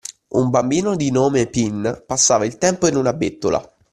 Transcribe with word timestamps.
Un 0.29 0.49
bambino 0.49 0.95
di 0.95 1.11
nome 1.11 1.45
Pin 1.45 2.01
passava 2.07 2.45
il 2.45 2.57
tempo 2.57 2.87
in 2.87 2.95
una 2.95 3.13
bettola 3.13 3.71